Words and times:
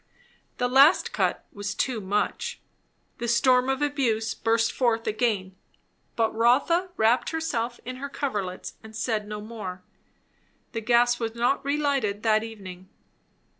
That 0.57 0.69
last 0.71 1.13
cut 1.13 1.45
was 1.53 1.75
too 1.75 2.01
much. 2.01 2.59
The 3.19 3.27
storm 3.27 3.69
of 3.69 3.83
abuse 3.83 4.33
burst 4.33 4.71
forth 4.71 5.05
again; 5.05 5.55
but 6.15 6.33
Rotha 6.33 6.89
wrapped 6.97 7.29
herself 7.29 7.79
in 7.85 7.97
her 7.97 8.09
coverlets 8.09 8.73
and 8.81 8.95
said 8.95 9.27
no 9.27 9.41
more. 9.41 9.83
The 10.71 10.81
gas 10.81 11.19
was 11.19 11.35
not 11.35 11.63
relighted 11.63 12.23
that 12.23 12.41
evening. 12.43 12.89